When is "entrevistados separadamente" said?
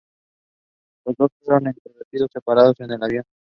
1.67-2.83